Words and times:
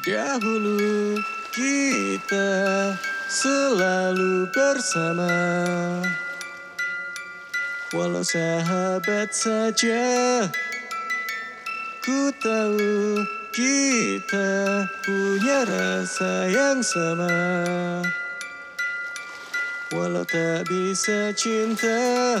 Dahulu 0.00 1.20
kita 1.52 2.48
selalu 3.28 4.48
bersama. 4.48 5.28
Walau 7.92 8.24
sahabat 8.24 9.28
saja 9.36 10.00
Ku 12.00 12.32
tahu 12.40 13.20
kita 13.52 14.88
punya 15.04 15.68
rasa 15.68 16.48
yang 16.48 16.80
sama. 16.80 17.36
Walau 19.92 20.24
tak 20.24 20.64
bisa 20.64 21.28
cinta 21.36 22.40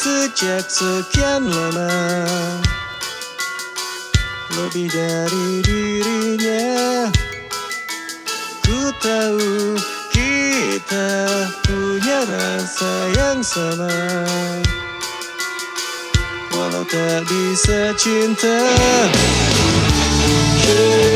sejak 0.00 0.64
sekian 0.64 1.44
lama. 1.44 1.92
Lebih 4.56 4.88
dari 4.88 5.60
dirinya 5.60 7.06
Ku 8.64 8.80
tahu 8.96 9.76
kita 10.08 11.10
punya 11.68 12.18
rasa 12.24 12.92
yang 13.12 13.44
sama. 13.44 13.92
Walau 16.56 16.84
tak 16.88 17.28
bisa 17.28 17.92
cinta 18.00 18.56
memilih 20.24 21.09